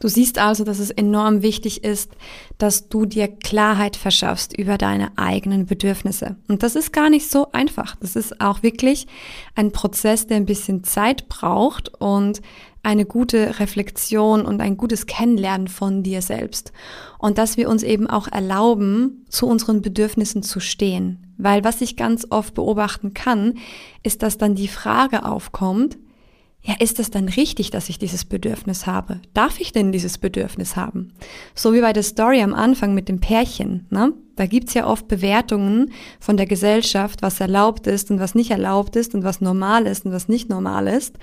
Du 0.00 0.08
siehst 0.08 0.38
also, 0.38 0.64
dass 0.64 0.78
es 0.78 0.90
enorm 0.90 1.42
wichtig 1.42 1.84
ist, 1.84 2.12
dass 2.58 2.88
du 2.88 3.04
dir 3.04 3.28
Klarheit 3.28 3.96
verschaffst 3.96 4.56
über 4.56 4.78
deine 4.78 5.16
eigenen 5.16 5.66
Bedürfnisse. 5.66 6.36
Und 6.48 6.62
das 6.62 6.76
ist 6.76 6.92
gar 6.92 7.10
nicht 7.10 7.30
so 7.30 7.50
einfach. 7.52 7.96
Das 7.96 8.16
ist 8.16 8.40
auch 8.40 8.62
wirklich 8.62 9.06
ein 9.54 9.72
Prozess, 9.72 10.26
der 10.26 10.36
ein 10.36 10.46
bisschen 10.46 10.84
Zeit 10.84 11.28
braucht 11.28 11.92
und 12.00 12.40
eine 12.82 13.04
gute 13.04 13.58
Reflexion 13.60 14.44
und 14.44 14.60
ein 14.60 14.76
gutes 14.76 15.06
Kennenlernen 15.06 15.68
von 15.68 16.02
dir 16.02 16.22
selbst. 16.22 16.72
Und 17.18 17.38
dass 17.38 17.56
wir 17.56 17.68
uns 17.68 17.82
eben 17.82 18.06
auch 18.06 18.28
erlauben, 18.28 19.24
zu 19.28 19.46
unseren 19.46 19.82
Bedürfnissen 19.82 20.42
zu 20.42 20.60
stehen. 20.60 21.34
Weil 21.36 21.64
was 21.64 21.80
ich 21.80 21.96
ganz 21.96 22.26
oft 22.30 22.54
beobachten 22.54 23.14
kann, 23.14 23.54
ist, 24.02 24.22
dass 24.22 24.38
dann 24.38 24.54
die 24.54 24.68
Frage 24.68 25.24
aufkommt, 25.24 25.98
ja, 26.60 26.74
ist 26.80 26.98
es 26.98 27.10
dann 27.10 27.28
richtig, 27.28 27.70
dass 27.70 27.88
ich 27.88 27.98
dieses 27.98 28.24
Bedürfnis 28.24 28.86
habe? 28.86 29.20
Darf 29.32 29.60
ich 29.60 29.72
denn 29.72 29.92
dieses 29.92 30.18
Bedürfnis 30.18 30.76
haben? 30.76 31.12
So 31.54 31.72
wie 31.72 31.80
bei 31.80 31.92
der 31.92 32.02
Story 32.02 32.42
am 32.42 32.52
Anfang 32.52 32.94
mit 32.94 33.08
dem 33.08 33.20
Pärchen. 33.20 33.86
Ne? 33.90 34.12
Da 34.38 34.46
gibt's 34.46 34.74
ja 34.74 34.86
oft 34.86 35.08
Bewertungen 35.08 35.92
von 36.20 36.36
der 36.36 36.46
Gesellschaft, 36.46 37.22
was 37.22 37.40
erlaubt 37.40 37.86
ist 37.86 38.10
und 38.10 38.20
was 38.20 38.34
nicht 38.34 38.50
erlaubt 38.50 38.94
ist 38.94 39.14
und 39.14 39.24
was 39.24 39.40
normal 39.40 39.86
ist 39.86 40.06
und 40.06 40.12
was 40.12 40.28
nicht 40.28 40.48
normal 40.48 40.86
ist. 40.86 41.16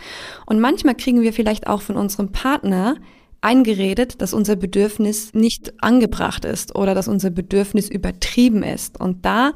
Und 0.45 0.59
manchmal 0.59 0.95
kriegen 0.95 1.21
wir 1.21 1.31
vielleicht 1.31 1.67
auch 1.67 1.81
von 1.81 1.95
unserem 1.95 2.31
Partner 2.31 2.95
eingeredet, 3.39 4.21
dass 4.21 4.33
unser 4.33 4.55
Bedürfnis 4.55 5.33
nicht 5.33 5.81
angebracht 5.81 6.45
ist 6.45 6.75
oder 6.75 6.95
dass 6.95 7.07
unser 7.07 7.29
Bedürfnis 7.29 7.89
übertrieben 7.89 8.63
ist. 8.63 8.99
Und 8.99 9.23
da 9.23 9.53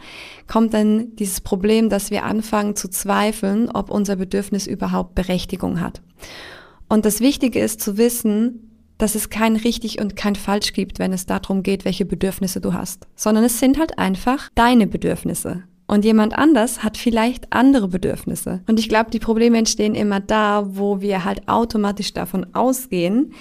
kommt 0.47 0.73
dann 0.73 1.15
dieses 1.15 1.41
Problem, 1.41 1.89
dass 1.89 2.11
wir 2.11 2.23
anfangen 2.23 2.75
zu 2.75 2.87
zweifeln, 2.87 3.69
ob 3.69 3.89
unser 3.89 4.15
Bedürfnis 4.15 4.67
überhaupt 4.67 5.15
Berechtigung 5.15 5.81
hat. 5.81 6.01
Und 6.87 7.05
das 7.05 7.19
Wichtige 7.19 7.59
ist 7.59 7.81
zu 7.81 7.97
wissen, 7.97 8.68
dass 8.99 9.15
es 9.15 9.31
kein 9.31 9.55
richtig 9.55 9.99
und 9.99 10.15
kein 10.15 10.35
falsch 10.35 10.73
gibt, 10.73 10.99
wenn 10.99 11.13
es 11.13 11.25
darum 11.25 11.63
geht, 11.63 11.85
welche 11.85 12.05
Bedürfnisse 12.05 12.61
du 12.61 12.73
hast, 12.73 13.07
sondern 13.15 13.43
es 13.43 13.59
sind 13.59 13.79
halt 13.79 13.97
einfach 13.97 14.49
deine 14.53 14.85
Bedürfnisse. 14.85 15.63
Und 15.87 16.05
jemand 16.05 16.37
anders 16.37 16.83
hat 16.83 16.97
vielleicht 16.97 17.51
andere 17.51 17.87
Bedürfnisse. 17.87 18.61
Und 18.67 18.77
ich 18.77 18.89
glaube, 18.89 19.09
die 19.09 19.17
Probleme 19.17 19.57
entstehen 19.57 19.95
immer 19.95 20.19
da, 20.19 20.67
wo 20.67 21.01
wir 21.01 21.25
halt 21.25 21.47
automatisch 21.47 22.13
davon 22.13 22.45
ausgehen, 22.53 23.33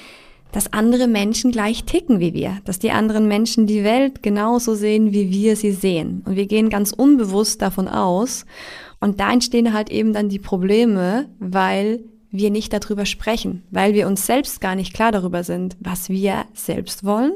dass 0.52 0.72
andere 0.72 1.08
Menschen 1.08 1.50
gleich 1.50 1.84
ticken 1.84 2.20
wie 2.20 2.32
wir, 2.32 2.58
dass 2.64 2.78
die 2.78 2.90
anderen 2.90 3.28
Menschen 3.28 3.66
die 3.66 3.84
Welt 3.84 4.22
genauso 4.22 4.74
sehen, 4.74 5.12
wie 5.12 5.30
wir 5.30 5.56
sie 5.56 5.72
sehen. 5.72 6.22
Und 6.24 6.36
wir 6.36 6.46
gehen 6.46 6.70
ganz 6.70 6.92
unbewusst 6.92 7.60
davon 7.60 7.86
aus. 7.86 8.46
Und 8.98 9.20
da 9.20 9.30
entstehen 9.30 9.74
halt 9.74 9.90
eben 9.90 10.14
dann 10.14 10.30
die 10.30 10.38
Probleme, 10.38 11.28
weil 11.38 12.00
wir 12.30 12.50
nicht 12.50 12.72
darüber 12.72 13.06
sprechen, 13.06 13.62
weil 13.70 13.94
wir 13.94 14.06
uns 14.06 14.26
selbst 14.26 14.60
gar 14.60 14.74
nicht 14.74 14.92
klar 14.92 15.12
darüber 15.12 15.44
sind, 15.44 15.76
was 15.80 16.10
wir 16.10 16.44
selbst 16.52 17.04
wollen. 17.04 17.32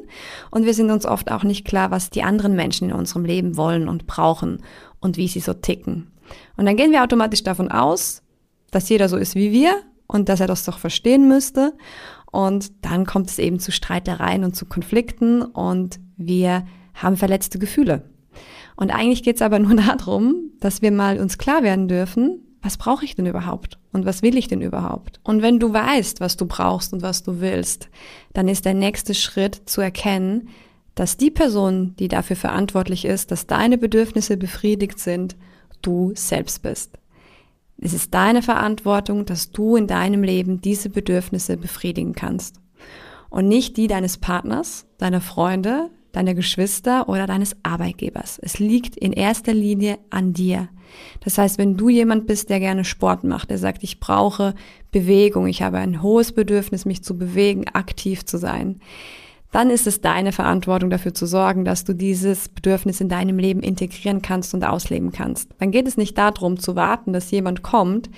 Und 0.51 0.67
wir 0.67 0.75
sind 0.75 0.91
uns 0.91 1.07
oft 1.07 1.31
auch 1.31 1.45
nicht 1.45 1.65
klar, 1.65 1.91
was 1.91 2.11
die 2.11 2.23
anderen 2.23 2.55
Menschen 2.55 2.91
in 2.91 2.97
unserem 2.97 3.25
Leben 3.25 3.57
wollen 3.57 3.89
und 3.89 4.07
brauchen 4.07 4.63
und 5.01 5.17
wie 5.17 5.29
sie 5.29 5.41
so 5.41 5.55
ticken. 5.55 6.13
Und 6.57 6.67
dann 6.67 6.77
gehen 6.77 6.93
wir 6.93 7.03
automatisch 7.03 7.43
davon 7.43 7.71
aus, 7.71 8.23
dass 8.71 8.89
jeder 8.89 9.09
so 9.09 9.17
ist 9.17 9.35
wie 9.35 9.53
wir 9.53 9.75
und 10.07 10.29
dass 10.29 10.41
er 10.41 10.47
das 10.47 10.65
doch 10.65 10.79
verstehen 10.79 11.29
müsste. 11.29 11.73
Und 12.31 12.85
dann 12.85 13.07
kommt 13.07 13.31
es 13.31 13.39
eben 13.39 13.61
zu 13.61 13.73
Streitereien 13.73 14.45
und 14.45 14.57
zu 14.57 14.67
Konflikten 14.67 15.43
und 15.43 16.01
wir 16.17 16.65
haben 16.95 17.17
verletzte 17.17 17.59
Gefühle. 17.59 18.11
Und 18.77 18.91
eigentlich 18.91 19.23
geht 19.23 19.37
es 19.37 19.43
aber 19.43 19.59
nur 19.59 19.75
darum, 19.99 20.51
dass 20.61 20.83
wir 20.83 20.93
mal 20.93 21.19
uns 21.19 21.39
klar 21.39 21.63
werden 21.63 21.89
dürfen, 21.89 22.41
was 22.63 22.77
brauche 22.77 23.05
ich 23.05 23.17
denn 23.17 23.27
überhaupt 23.27 23.79
und 23.93 24.07
was 24.07 24.23
will 24.23 24.37
ich 24.39 24.47
denn 24.47 24.63
überhaupt? 24.63 25.21
Und 25.25 25.43
wenn 25.43 25.59
du 25.59 25.73
weißt, 25.73 26.21
was 26.21 26.37
du 26.37 26.47
brauchst 26.47 26.93
und 26.93 27.03
was 27.03 27.25
du 27.25 27.41
willst, 27.41 27.91
dann 28.33 28.49
ist 28.49 28.65
der 28.65 28.75
nächste 28.75 29.15
Schritt 29.15 29.63
zu 29.67 29.81
erkennen, 29.81 30.49
dass 30.95 31.17
die 31.17 31.31
Person, 31.31 31.97
die 31.99 32.09
dafür 32.09 32.37
verantwortlich 32.37 33.05
ist, 33.05 33.31
dass 33.31 33.47
deine 33.47 33.79
Bedürfnisse 33.79 34.37
befriedigt 34.37 34.99
sind, 34.99 35.37
du 35.81 36.13
selbst 36.15 36.63
bist. 36.63 36.99
Es 37.79 37.95
ist 37.95 38.15
deine 38.15 38.43
Verantwortung, 38.43 39.27
dass 39.27 39.51
du 39.51 39.75
in 39.75 39.89
deinem 39.89 40.23
Leben 40.23 40.61
diese 40.61 40.89
Bedürfnisse 40.89 41.57
befriedigen 41.57 42.13
kannst. 42.13 42.61
Und 43.29 43.49
nicht 43.49 43.77
die 43.77 43.89
deines 43.89 44.19
Partners, 44.19 44.87
deiner 44.99 45.21
Freunde, 45.21 45.91
deiner 46.13 46.35
Geschwister 46.35 47.09
oder 47.09 47.27
deines 47.27 47.57
Arbeitgebers. 47.63 48.39
Es 48.43 48.59
liegt 48.59 48.97
in 48.97 49.13
erster 49.13 49.55
Linie 49.55 49.99
an 50.11 50.33
dir. 50.33 50.69
Das 51.21 51.39
heißt, 51.39 51.59
wenn 51.59 51.77
du 51.77 51.89
jemand 51.89 52.27
bist, 52.27 52.51
der 52.51 52.61
gerne 52.61 52.85
Sport 52.85 53.25
macht, 53.25 53.51
der 53.51 53.59
sagt, 53.59 53.83
ich 53.83 53.99
brauche 53.99 54.55
Bewegung, 54.91 55.47
ich 55.47 55.63
habe 55.63 55.79
ein 55.79 56.03
hohes 56.03 56.33
Bedürfnis, 56.33 56.85
mich 56.85 57.03
zu 57.03 57.17
bewegen, 57.17 57.65
aktiv 57.73 58.25
zu 58.25 58.39
sein, 58.39 58.81
dann 59.53 59.69
ist 59.69 59.87
es 59.87 60.01
deine 60.01 60.33
Verantwortung 60.33 60.89
dafür 60.89 61.13
zu 61.13 61.27
sorgen, 61.27 61.65
dass 61.65 61.85
du 61.85 61.95
dieses 61.95 62.49
Bedürfnis 62.49 63.01
in 63.01 63.11
deinem 63.11 63.39
Leben 63.39 63.61
integrieren 63.61 64.23
kannst 64.23 64.55
und 64.55 64.65
ausleben 64.65 65.13
kannst. 65.13 65.51
Dann 65.59 65.71
geht 65.71 65.87
es 65.87 65.99
nicht 65.99 66.17
darum 66.17 66.59
zu 66.59 66.75
warten, 66.75 67.13
dass 67.13 67.31
jemand 67.31 67.63
kommt, 67.63 68.09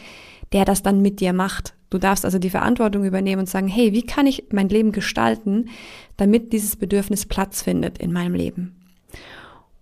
der 0.54 0.64
das 0.64 0.82
dann 0.82 1.02
mit 1.02 1.20
dir 1.20 1.32
macht. 1.32 1.74
Du 1.90 1.98
darfst 1.98 2.24
also 2.24 2.38
die 2.38 2.50
Verantwortung 2.50 3.04
übernehmen 3.04 3.40
und 3.40 3.48
sagen, 3.48 3.68
hey, 3.68 3.92
wie 3.92 4.06
kann 4.06 4.26
ich 4.26 4.44
mein 4.52 4.68
Leben 4.68 4.92
gestalten, 4.92 5.68
damit 6.16 6.52
dieses 6.52 6.76
Bedürfnis 6.76 7.26
Platz 7.26 7.62
findet 7.62 7.98
in 7.98 8.12
meinem 8.12 8.34
Leben? 8.34 8.74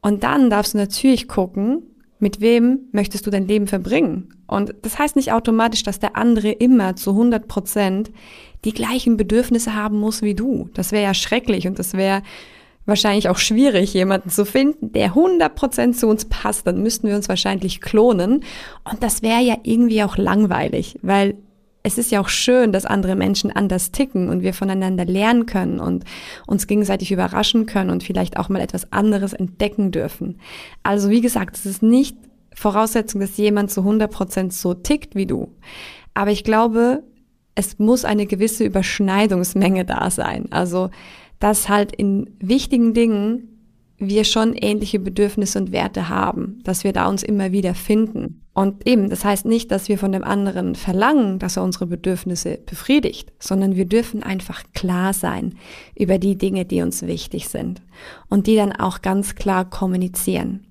Und 0.01 0.25
dann 0.25 0.51
darfst 0.51 0.75
du 0.75 0.79
natürlich 0.79 1.29
gucken, 1.29 1.85
mit 2.19 2.41
wem 2.41 2.81
möchtest 2.93 3.27
du 3.27 3.31
dein 3.31 3.47
Leben 3.47 3.67
verbringen? 3.67 4.35
Und 4.47 4.75
das 4.83 4.99
heißt 4.99 5.17
nicht 5.17 5.33
automatisch, 5.33 5.83
dass 5.83 6.01
der 6.01 6.17
andere 6.17 6.51
immer 6.51 6.97
zu 6.97 7.11
100 7.11 7.49
Prozent 7.49 8.11
die 8.65 8.73
gleichen 8.73 9.17
Bedürfnisse 9.17 9.75
haben 9.75 9.99
muss 9.99 10.23
wie 10.23 10.35
du. 10.35 10.69
Das 10.75 10.93
wäre 10.93 11.05
ja 11.05 11.15
schrecklich 11.15 11.67
und 11.67 11.79
das 11.79 11.95
wäre 11.95 12.23
wahrscheinlich 12.87 13.29
auch 13.29 13.39
schwierig, 13.39 13.95
jemanden 13.95 14.31
zu 14.31 14.45
finden, 14.45 14.93
der 14.93 15.15
100% 15.15 15.93
zu 15.93 16.09
uns 16.09 16.25
passt. 16.27 16.67
Dann 16.67 16.83
müssten 16.83 17.09
wir 17.09 17.17
uns 17.17 17.29
wahrscheinlich 17.29 17.81
klonen. 17.81 18.45
Und 18.91 19.03
das 19.03 19.23
wäre 19.23 19.41
ja 19.41 19.57
irgendwie 19.63 20.03
auch 20.03 20.17
langweilig, 20.17 20.99
weil 21.03 21.37
es 21.85 21.99
ist 21.99 22.11
ja 22.13 22.21
auch 22.21 22.29
schön, 22.29 22.73
dass 22.73 22.87
andere 22.87 23.17
Menschen 23.17 23.51
anders 23.51 23.91
ticken 23.91 24.29
und 24.29 24.43
wir 24.43 24.55
voneinander 24.55 25.05
lernen 25.05 25.47
können 25.47 25.81
und 25.81 26.05
uns 26.47 26.67
gegenseitig 26.67 27.11
überraschen 27.11 27.67
können 27.67 27.91
und 27.91 28.05
vielleicht 28.05 28.37
auch 28.37 28.49
mal 28.49 28.61
etwas 28.61 28.93
anderes 28.93 29.33
entdecken 29.33 29.91
dürfen. 29.91 30.39
Also 30.85 31.11
wie 31.11 31.21
gesagt, 31.21 31.57
es 31.57 31.67
ist 31.67 31.83
nicht 31.83 32.17
Voraussetzung, 32.55 33.21
dass 33.21 33.37
jemand 33.37 33.71
zu 33.71 33.81
100% 33.81 34.53
so 34.53 34.75
tickt 34.75 35.17
wie 35.17 35.27
du. 35.27 35.49
Aber 36.15 36.31
ich 36.31 36.45
glaube, 36.45 37.03
es 37.55 37.79
muss 37.79 38.05
eine 38.05 38.27
gewisse 38.27 38.65
Überschneidungsmenge 38.65 39.85
da 39.85 40.11
sein. 40.11 40.47
Also, 40.51 40.91
dass 41.43 41.69
halt 41.69 41.91
in 41.91 42.31
wichtigen 42.39 42.95
Dingen 42.95 43.49
wir 43.99 44.23
schon 44.23 44.55
ähnliche 44.55 45.01
Bedürfnisse 45.01 45.59
und 45.59 45.73
Werte 45.73 46.09
haben, 46.09 46.61
dass 46.63 46.85
wir 46.85 46.93
da 46.93 47.09
uns 47.09 47.25
immer 47.25 47.51
wieder 47.51 47.75
finden. 47.75 48.45
Und 48.55 48.87
eben, 48.87 49.11
das 49.11 49.25
heißt 49.25 49.45
nicht, 49.45 49.73
dass 49.73 49.89
wir 49.89 49.99
von 49.99 50.13
dem 50.13 50.23
anderen 50.23 50.77
verlangen, 50.77 51.41
dass 51.41 51.57
er 51.57 51.65
unsere 51.65 51.87
Bedürfnisse 51.87 52.59
befriedigt, 52.65 53.33
sondern 53.41 53.75
wir 53.75 53.87
dürfen 53.87 54.23
einfach 54.23 54.63
klar 54.73 55.15
sein 55.15 55.57
über 55.97 56.19
die 56.19 56.39
Dinge, 56.39 56.65
die 56.65 56.81
uns 56.81 57.03
wichtig 57.03 57.49
sind 57.49 57.83
und 58.29 58.47
die 58.47 58.55
dann 58.55 58.71
auch 58.71 59.03
ganz 59.03 59.35
klar 59.35 59.69
kommunizieren. 59.69 60.65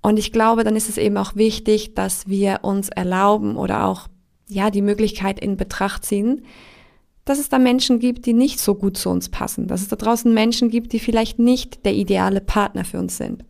Und 0.00 0.16
ich 0.16 0.30
glaube, 0.30 0.62
dann 0.62 0.76
ist 0.76 0.88
es 0.88 0.96
eben 0.96 1.16
auch 1.16 1.34
wichtig, 1.34 1.94
dass 1.94 2.28
wir 2.28 2.60
uns 2.62 2.88
erlauben 2.88 3.56
oder 3.56 3.84
auch 3.86 4.06
ja, 4.46 4.70
die 4.70 4.82
Möglichkeit 4.82 5.40
in 5.40 5.56
Betracht 5.56 6.04
ziehen, 6.04 6.42
dass 7.24 7.38
es 7.38 7.48
da 7.48 7.58
Menschen 7.58 8.00
gibt, 8.00 8.26
die 8.26 8.32
nicht 8.32 8.58
so 8.58 8.74
gut 8.74 8.96
zu 8.96 9.08
uns 9.08 9.28
passen, 9.28 9.68
dass 9.68 9.82
es 9.82 9.88
da 9.88 9.96
draußen 9.96 10.32
Menschen 10.32 10.70
gibt, 10.70 10.92
die 10.92 10.98
vielleicht 10.98 11.38
nicht 11.38 11.84
der 11.84 11.94
ideale 11.94 12.40
Partner 12.40 12.84
für 12.84 12.98
uns 12.98 13.16
sind. 13.16 13.44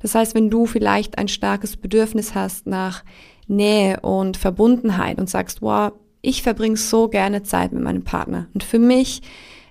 Das 0.00 0.14
heißt, 0.14 0.34
wenn 0.34 0.50
du 0.50 0.66
vielleicht 0.66 1.18
ein 1.18 1.28
starkes 1.28 1.76
Bedürfnis 1.76 2.34
hast 2.34 2.66
nach 2.66 3.04
Nähe 3.46 4.00
und 4.00 4.36
Verbundenheit 4.36 5.18
und 5.18 5.30
sagst, 5.30 5.62
wow, 5.62 5.92
ich 6.20 6.42
verbringe 6.42 6.76
so 6.76 7.08
gerne 7.08 7.42
Zeit 7.42 7.72
mit 7.72 7.82
meinem 7.82 8.04
Partner. 8.04 8.48
Und 8.54 8.64
für 8.64 8.78
mich 8.78 9.22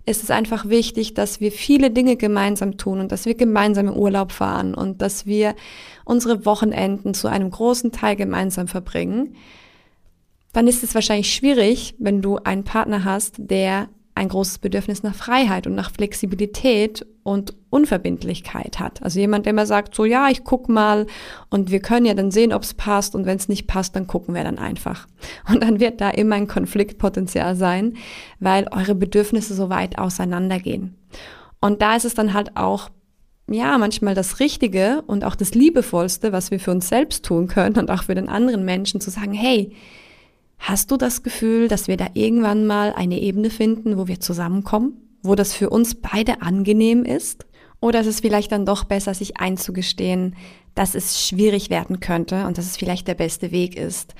ist 0.05 0.23
es 0.23 0.31
einfach 0.31 0.67
wichtig, 0.67 1.13
dass 1.13 1.39
wir 1.39 1.51
viele 1.51 1.91
Dinge 1.91 2.15
gemeinsam 2.15 2.77
tun 2.77 2.99
und 2.99 3.11
dass 3.11 3.25
wir 3.25 3.35
gemeinsam 3.35 3.87
in 3.87 3.95
Urlaub 3.95 4.31
fahren 4.31 4.73
und 4.73 5.01
dass 5.01 5.25
wir 5.25 5.55
unsere 6.05 6.45
Wochenenden 6.45 7.13
zu 7.13 7.27
einem 7.27 7.49
großen 7.49 7.91
Teil 7.91 8.15
gemeinsam 8.15 8.67
verbringen 8.67 9.35
dann 10.53 10.67
ist 10.67 10.83
es 10.83 10.95
wahrscheinlich 10.95 11.33
schwierig, 11.33 11.95
wenn 11.99 12.21
du 12.21 12.37
einen 12.37 12.63
Partner 12.63 13.03
hast, 13.03 13.35
der 13.37 13.89
ein 14.13 14.27
großes 14.27 14.59
Bedürfnis 14.59 15.03
nach 15.03 15.15
Freiheit 15.15 15.67
und 15.67 15.75
nach 15.75 15.91
Flexibilität 15.91 17.05
und 17.23 17.53
Unverbindlichkeit 17.69 18.79
hat. 18.79 19.01
Also 19.01 19.19
jemand, 19.19 19.45
der 19.45 19.51
immer 19.51 19.65
sagt, 19.65 19.95
so 19.95 20.05
ja, 20.05 20.29
ich 20.29 20.43
guck 20.43 20.67
mal 20.67 21.07
und 21.49 21.71
wir 21.71 21.79
können 21.79 22.05
ja 22.05 22.13
dann 22.13 22.31
sehen, 22.31 22.51
ob 22.51 22.63
es 22.63 22.73
passt 22.73 23.15
und 23.15 23.25
wenn 23.25 23.37
es 23.37 23.47
nicht 23.47 23.67
passt, 23.67 23.95
dann 23.95 24.07
gucken 24.07 24.35
wir 24.35 24.43
dann 24.43 24.59
einfach. 24.59 25.07
Und 25.49 25.63
dann 25.63 25.79
wird 25.79 26.01
da 26.01 26.09
immer 26.09 26.35
ein 26.35 26.47
Konfliktpotenzial 26.47 27.55
sein, 27.55 27.95
weil 28.39 28.67
eure 28.71 28.95
Bedürfnisse 28.95 29.53
so 29.53 29.69
weit 29.69 29.97
auseinandergehen. 29.97 30.95
Und 31.61 31.81
da 31.81 31.95
ist 31.95 32.05
es 32.05 32.13
dann 32.13 32.33
halt 32.33 32.57
auch 32.57 32.89
ja, 33.49 33.77
manchmal 33.77 34.15
das 34.15 34.39
Richtige 34.39 35.03
und 35.07 35.23
auch 35.23 35.35
das 35.35 35.53
Liebevollste, 35.53 36.31
was 36.31 36.51
wir 36.51 36.59
für 36.59 36.71
uns 36.71 36.87
selbst 36.87 37.25
tun 37.25 37.47
können 37.47 37.77
und 37.77 37.89
auch 37.89 38.03
für 38.03 38.15
den 38.15 38.29
anderen 38.29 38.63
Menschen 38.63 39.01
zu 39.01 39.09
sagen, 39.09 39.33
hey, 39.33 39.73
Hast 40.61 40.91
du 40.91 40.97
das 40.97 41.23
Gefühl, 41.23 41.67
dass 41.67 41.87
wir 41.87 41.97
da 41.97 42.09
irgendwann 42.13 42.67
mal 42.67 42.93
eine 42.93 43.19
Ebene 43.19 43.49
finden, 43.49 43.97
wo 43.97 44.07
wir 44.07 44.19
zusammenkommen, 44.19 44.93
wo 45.23 45.33
das 45.33 45.53
für 45.53 45.71
uns 45.71 45.95
beide 45.95 46.43
angenehm 46.43 47.03
ist? 47.03 47.47
Oder 47.79 48.01
ist 48.01 48.07
es 48.07 48.19
vielleicht 48.19 48.51
dann 48.51 48.67
doch 48.67 48.83
besser, 48.83 49.15
sich 49.15 49.37
einzugestehen, 49.37 50.35
dass 50.75 50.93
es 50.93 51.27
schwierig 51.27 51.71
werden 51.71 51.99
könnte 51.99 52.45
und 52.45 52.59
dass 52.59 52.67
es 52.67 52.77
vielleicht 52.77 53.07
der 53.07 53.15
beste 53.15 53.51
Weg 53.51 53.75
ist, 53.75 54.13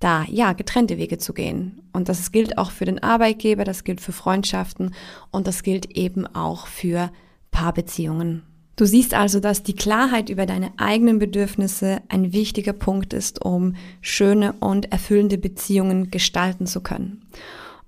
da 0.00 0.24
ja 0.30 0.54
getrennte 0.54 0.96
Wege 0.96 1.18
zu 1.18 1.34
gehen. 1.34 1.82
Und 1.92 2.08
das 2.08 2.32
gilt 2.32 2.56
auch 2.56 2.70
für 2.70 2.86
den 2.86 3.02
Arbeitgeber, 3.02 3.64
das 3.64 3.84
gilt 3.84 4.00
für 4.00 4.12
Freundschaften 4.12 4.94
und 5.30 5.46
das 5.46 5.62
gilt 5.62 5.90
eben 5.94 6.26
auch 6.26 6.68
für 6.68 7.12
Paarbeziehungen. 7.50 8.44
Du 8.76 8.86
siehst 8.86 9.12
also, 9.12 9.38
dass 9.38 9.62
die 9.62 9.74
Klarheit 9.74 10.30
über 10.30 10.46
deine 10.46 10.72
eigenen 10.78 11.18
Bedürfnisse 11.18 12.00
ein 12.08 12.32
wichtiger 12.32 12.72
Punkt 12.72 13.12
ist, 13.12 13.44
um 13.44 13.74
schöne 14.00 14.54
und 14.60 14.90
erfüllende 14.90 15.36
Beziehungen 15.36 16.10
gestalten 16.10 16.66
zu 16.66 16.80
können. 16.80 17.22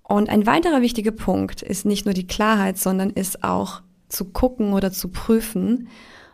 Und 0.02 0.28
ein 0.28 0.46
weiterer 0.46 0.82
wichtiger 0.82 1.12
Punkt 1.12 1.62
ist 1.62 1.86
nicht 1.86 2.04
nur 2.04 2.12
die 2.12 2.26
Klarheit, 2.26 2.76
sondern 2.76 3.10
ist 3.10 3.42
auch 3.42 3.80
zu 4.08 4.26
gucken 4.26 4.74
oder 4.74 4.92
zu 4.92 5.08
prüfen, 5.08 5.88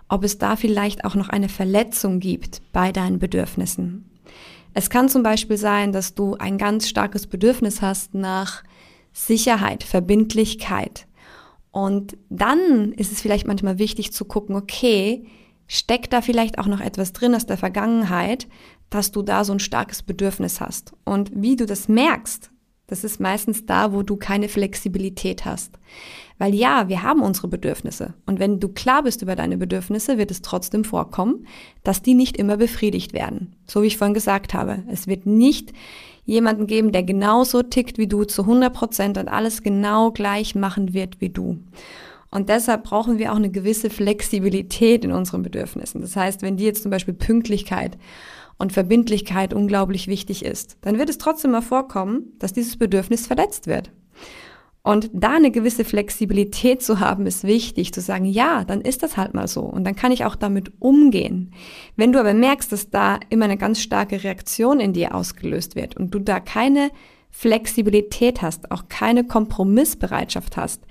ob 0.09 0.25
es 0.25 0.38
da 0.38 0.57
vielleicht 0.57 1.04
auch 1.04 1.14
noch 1.14 1.28
eine 1.28 1.49
Verletzung 1.49 2.19
gibt 2.19 2.61
bei 2.73 2.90
deinen 2.90 3.21
Bedürfnissen. 3.21 4.04
Es 4.75 4.90
kann 4.90 5.09
zum 5.09 5.23
Beispiel 5.23 5.57
sein, 5.57 5.92
dass 5.92 6.14
du 6.14 6.35
ein 6.37 6.59
ganz 6.59 6.88
starkes 6.88 7.28
Bedürfnis 7.28 7.80
hast 7.80 8.14
nach 8.14 8.64
Sicherheit, 9.12 9.85
Verbindlichkeit, 9.85 11.07
und 11.72 12.16
dann 12.28 12.92
ist 12.92 13.12
es 13.12 13.20
vielleicht 13.20 13.46
manchmal 13.46 13.78
wichtig 13.78 14.12
zu 14.12 14.24
gucken, 14.24 14.56
okay, 14.56 15.24
steckt 15.66 16.12
da 16.12 16.20
vielleicht 16.20 16.58
auch 16.58 16.66
noch 16.66 16.80
etwas 16.80 17.12
drin 17.12 17.34
aus 17.34 17.46
der 17.46 17.56
Vergangenheit, 17.56 18.48
dass 18.90 19.12
du 19.12 19.22
da 19.22 19.44
so 19.44 19.52
ein 19.52 19.60
starkes 19.60 20.02
Bedürfnis 20.02 20.60
hast. 20.60 20.92
Und 21.04 21.30
wie 21.34 21.54
du 21.54 21.66
das 21.66 21.88
merkst, 21.88 22.50
das 22.88 23.04
ist 23.04 23.20
meistens 23.20 23.66
da, 23.66 23.92
wo 23.92 24.02
du 24.02 24.16
keine 24.16 24.48
Flexibilität 24.48 25.44
hast. 25.44 25.78
Weil 26.38 26.56
ja, 26.56 26.88
wir 26.88 27.04
haben 27.04 27.22
unsere 27.22 27.46
Bedürfnisse. 27.46 28.14
Und 28.26 28.40
wenn 28.40 28.58
du 28.58 28.68
klar 28.68 29.04
bist 29.04 29.22
über 29.22 29.36
deine 29.36 29.56
Bedürfnisse, 29.56 30.18
wird 30.18 30.32
es 30.32 30.42
trotzdem 30.42 30.82
vorkommen, 30.82 31.46
dass 31.84 32.02
die 32.02 32.14
nicht 32.14 32.36
immer 32.36 32.56
befriedigt 32.56 33.12
werden. 33.12 33.54
So 33.64 33.82
wie 33.82 33.86
ich 33.86 33.96
vorhin 33.96 34.14
gesagt 34.14 34.54
habe. 34.54 34.82
Es 34.88 35.06
wird 35.06 35.24
nicht 35.24 35.72
jemanden 36.30 36.66
geben, 36.66 36.92
der 36.92 37.02
genauso 37.02 37.62
tickt 37.62 37.99
wie 37.99 38.06
du 38.06 38.25
zu 38.25 38.42
100 38.42 38.72
Prozent 38.72 39.18
und 39.18 39.28
alles 39.28 39.62
genau 39.62 40.12
gleich 40.12 40.54
machen 40.54 40.94
wird 40.94 41.20
wie 41.20 41.28
du. 41.28 41.58
Und 42.30 42.49
deshalb 42.49 42.84
brauchen 42.84 43.18
wir 43.18 43.32
auch 43.32 43.37
eine 43.37 43.50
gewisse 43.50 43.90
Flexibilität 43.90 45.04
in 45.04 45.10
unseren 45.10 45.42
Bedürfnissen. 45.42 46.00
Das 46.00 46.14
heißt, 46.14 46.42
wenn 46.42 46.56
dir 46.56 46.66
jetzt 46.66 46.82
zum 46.82 46.92
Beispiel 46.92 47.14
Pünktlichkeit 47.14 47.99
und 48.56 48.72
Verbindlichkeit 48.72 49.52
unglaublich 49.52 50.06
wichtig 50.06 50.44
ist, 50.44 50.76
dann 50.82 50.99
wird 50.99 51.10
es 51.10 51.18
trotzdem 51.18 51.50
mal 51.50 51.62
vorkommen, 51.62 52.32
dass 52.38 52.52
dieses 52.52 52.76
Bedürfnis 52.76 53.26
verletzt 53.26 53.66
wird. 53.66 53.90
Und 54.90 55.09
da 55.12 55.37
eine 55.37 55.52
gewisse 55.52 55.85
Flexibilität 55.85 56.82
zu 56.82 56.99
haben, 56.99 57.25
ist 57.25 57.44
wichtig, 57.44 57.94
zu 57.94 58.00
sagen, 58.00 58.25
ja, 58.25 58.64
dann 58.64 58.80
ist 58.80 59.04
das 59.04 59.16
halt 59.16 59.35
mal 59.35 59.47
so. 59.47 59.61
Und 59.61 59.85
dann 59.85 59.94
kann 59.94 60.11
ich 60.11 60.25
auch 60.25 60.35
damit 60.35 60.73
umgehen. 60.80 61.52
Wenn 61.94 62.11
du 62.11 62.18
aber 62.18 62.35
merkst, 62.35 62.73
dass 62.73 62.90
da 62.90 63.20
immer 63.28 63.44
eine 63.44 63.56
ganz 63.56 63.80
starke 63.80 64.25
Reaktion 64.25 64.80
in 64.80 64.92
dir 64.92 65.14
ausgelöst 65.14 65.76
wird 65.76 65.97
und 65.97 66.12
du 66.12 66.18
da 66.18 66.40
keine 66.40 66.90
Flexibilität 67.30 68.42
hast, 68.42 68.73
auch 68.73 68.88
keine 68.88 69.23
Kompromissbereitschaft 69.23 70.56
hast, 70.56 70.82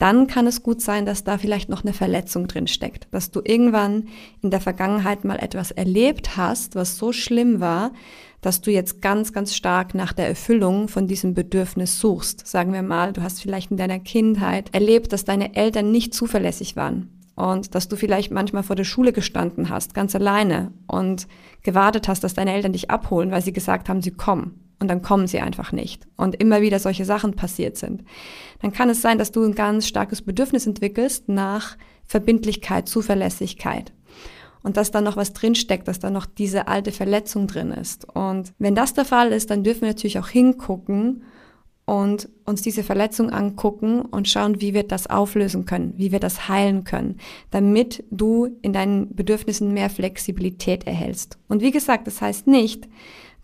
dann 0.00 0.26
kann 0.26 0.48
es 0.48 0.64
gut 0.64 0.82
sein, 0.82 1.06
dass 1.06 1.22
da 1.22 1.38
vielleicht 1.38 1.68
noch 1.68 1.84
eine 1.84 1.92
Verletzung 1.92 2.48
drin 2.48 2.66
steckt, 2.66 3.06
dass 3.12 3.30
du 3.30 3.42
irgendwann 3.44 4.08
in 4.42 4.50
der 4.50 4.60
Vergangenheit 4.60 5.24
mal 5.24 5.38
etwas 5.38 5.70
erlebt 5.70 6.36
hast, 6.36 6.74
was 6.74 6.98
so 6.98 7.12
schlimm 7.12 7.60
war, 7.60 7.92
dass 8.40 8.60
du 8.60 8.70
jetzt 8.70 9.02
ganz, 9.02 9.32
ganz 9.32 9.54
stark 9.54 9.94
nach 9.94 10.12
der 10.12 10.28
Erfüllung 10.28 10.88
von 10.88 11.06
diesem 11.06 11.34
Bedürfnis 11.34 11.98
suchst. 11.98 12.46
Sagen 12.46 12.72
wir 12.72 12.82
mal, 12.82 13.12
du 13.12 13.22
hast 13.22 13.40
vielleicht 13.40 13.70
in 13.70 13.76
deiner 13.76 13.98
Kindheit 13.98 14.72
erlebt, 14.74 15.12
dass 15.12 15.24
deine 15.24 15.54
Eltern 15.54 15.90
nicht 15.90 16.14
zuverlässig 16.14 16.76
waren 16.76 17.10
und 17.34 17.74
dass 17.74 17.88
du 17.88 17.96
vielleicht 17.96 18.30
manchmal 18.30 18.62
vor 18.62 18.76
der 18.76 18.84
Schule 18.84 19.12
gestanden 19.12 19.68
hast, 19.68 19.94
ganz 19.94 20.14
alleine 20.14 20.72
und 20.86 21.28
gewartet 21.62 22.08
hast, 22.08 22.24
dass 22.24 22.34
deine 22.34 22.52
Eltern 22.52 22.72
dich 22.72 22.90
abholen, 22.90 23.30
weil 23.30 23.42
sie 23.42 23.52
gesagt 23.52 23.88
haben, 23.88 24.02
sie 24.02 24.12
kommen. 24.12 24.60
und 24.78 24.88
dann 24.88 25.00
kommen 25.00 25.26
sie 25.26 25.40
einfach 25.40 25.72
nicht 25.72 26.06
und 26.16 26.34
immer 26.34 26.60
wieder 26.60 26.78
solche 26.78 27.06
Sachen 27.06 27.34
passiert 27.34 27.78
sind, 27.78 28.04
dann 28.60 28.72
kann 28.72 28.90
es 28.90 29.00
sein, 29.00 29.16
dass 29.16 29.32
du 29.32 29.42
ein 29.42 29.54
ganz 29.54 29.86
starkes 29.88 30.20
Bedürfnis 30.20 30.66
entwickelst 30.66 31.28
nach 31.28 31.78
Verbindlichkeit, 32.04 32.88
Zuverlässigkeit. 32.88 33.92
Und 34.66 34.76
dass 34.76 34.90
da 34.90 35.00
noch 35.00 35.16
was 35.16 35.32
drinsteckt, 35.32 35.86
dass 35.86 36.00
da 36.00 36.10
noch 36.10 36.26
diese 36.26 36.66
alte 36.66 36.90
Verletzung 36.90 37.46
drin 37.46 37.70
ist. 37.70 38.04
Und 38.16 38.52
wenn 38.58 38.74
das 38.74 38.94
der 38.94 39.04
Fall 39.04 39.30
ist, 39.30 39.48
dann 39.50 39.62
dürfen 39.62 39.82
wir 39.82 39.88
natürlich 39.90 40.18
auch 40.18 40.26
hingucken 40.26 41.22
und 41.84 42.28
uns 42.44 42.62
diese 42.62 42.82
Verletzung 42.82 43.30
angucken 43.30 44.00
und 44.00 44.28
schauen, 44.28 44.60
wie 44.60 44.74
wir 44.74 44.82
das 44.82 45.06
auflösen 45.06 45.66
können, 45.66 45.94
wie 45.96 46.10
wir 46.10 46.18
das 46.18 46.48
heilen 46.48 46.82
können, 46.82 47.18
damit 47.52 48.02
du 48.10 48.58
in 48.60 48.72
deinen 48.72 49.14
Bedürfnissen 49.14 49.72
mehr 49.72 49.88
Flexibilität 49.88 50.84
erhältst. 50.84 51.38
Und 51.46 51.62
wie 51.62 51.70
gesagt, 51.70 52.08
das 52.08 52.20
heißt 52.20 52.48
nicht, 52.48 52.88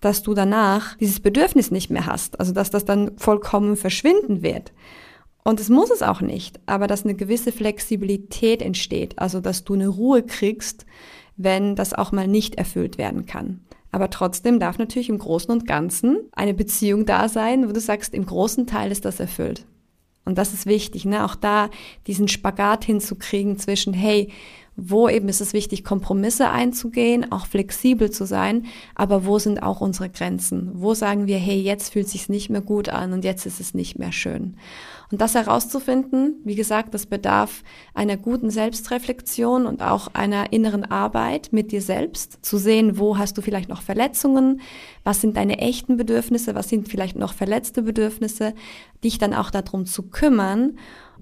dass 0.00 0.24
du 0.24 0.34
danach 0.34 0.96
dieses 0.96 1.20
Bedürfnis 1.20 1.70
nicht 1.70 1.88
mehr 1.88 2.06
hast, 2.06 2.40
also 2.40 2.52
dass 2.52 2.70
das 2.70 2.84
dann 2.84 3.16
vollkommen 3.16 3.76
verschwinden 3.76 4.42
wird. 4.42 4.72
Und 5.44 5.58
es 5.58 5.68
muss 5.68 5.90
es 5.90 6.02
auch 6.02 6.20
nicht, 6.20 6.60
aber 6.66 6.86
dass 6.86 7.04
eine 7.04 7.14
gewisse 7.14 7.52
Flexibilität 7.52 8.62
entsteht, 8.62 9.18
also 9.18 9.40
dass 9.40 9.64
du 9.64 9.74
eine 9.74 9.88
Ruhe 9.88 10.22
kriegst, 10.22 10.86
wenn 11.36 11.74
das 11.74 11.94
auch 11.94 12.12
mal 12.12 12.28
nicht 12.28 12.56
erfüllt 12.56 12.98
werden 12.98 13.26
kann. 13.26 13.60
Aber 13.90 14.08
trotzdem 14.08 14.58
darf 14.58 14.78
natürlich 14.78 15.08
im 15.08 15.18
Großen 15.18 15.50
und 15.50 15.66
Ganzen 15.66 16.18
eine 16.32 16.54
Beziehung 16.54 17.04
da 17.04 17.28
sein, 17.28 17.68
wo 17.68 17.72
du 17.72 17.80
sagst, 17.80 18.14
im 18.14 18.24
großen 18.24 18.66
Teil 18.66 18.90
ist 18.90 19.04
das 19.04 19.20
erfüllt. 19.20 19.66
Und 20.24 20.38
das 20.38 20.54
ist 20.54 20.66
wichtig, 20.66 21.04
ne? 21.04 21.24
auch 21.24 21.34
da 21.34 21.68
diesen 22.06 22.28
Spagat 22.28 22.84
hinzukriegen 22.84 23.58
zwischen, 23.58 23.92
hey, 23.92 24.30
wo 24.76 25.08
eben 25.08 25.28
ist 25.28 25.40
es 25.40 25.52
wichtig, 25.52 25.84
Kompromisse 25.84 26.48
einzugehen, 26.48 27.30
auch 27.30 27.46
flexibel 27.46 28.10
zu 28.10 28.24
sein, 28.24 28.66
aber 28.94 29.26
wo 29.26 29.38
sind 29.38 29.62
auch 29.62 29.80
unsere 29.80 30.08
Grenzen? 30.08 30.70
Wo 30.74 30.94
sagen 30.94 31.26
wir, 31.26 31.38
hey, 31.38 31.60
jetzt 31.60 31.92
fühlt 31.92 32.08
sich 32.08 32.28
nicht 32.28 32.48
mehr 32.48 32.62
gut 32.62 32.88
an 32.88 33.12
und 33.12 33.24
jetzt 33.24 33.44
ist 33.44 33.60
es 33.60 33.74
nicht 33.74 33.98
mehr 33.98 34.12
schön? 34.12 34.56
Und 35.10 35.20
das 35.20 35.34
herauszufinden, 35.34 36.36
wie 36.44 36.54
gesagt, 36.54 36.94
das 36.94 37.04
bedarf 37.04 37.62
einer 37.92 38.16
guten 38.16 38.48
Selbstreflexion 38.48 39.66
und 39.66 39.82
auch 39.82 40.08
einer 40.14 40.54
inneren 40.54 40.90
Arbeit 40.90 41.50
mit 41.52 41.70
dir 41.70 41.82
selbst, 41.82 42.38
zu 42.40 42.56
sehen, 42.56 42.98
wo 42.98 43.18
hast 43.18 43.36
du 43.36 43.42
vielleicht 43.42 43.68
noch 43.68 43.82
Verletzungen, 43.82 44.62
was 45.04 45.20
sind 45.20 45.36
deine 45.36 45.58
echten 45.58 45.98
Bedürfnisse, 45.98 46.54
was 46.54 46.70
sind 46.70 46.88
vielleicht 46.88 47.16
noch 47.16 47.34
verletzte 47.34 47.82
Bedürfnisse, 47.82 48.54
dich 49.04 49.18
dann 49.18 49.34
auch 49.34 49.50
darum 49.50 49.84
zu 49.84 50.04
kümmern 50.04 50.78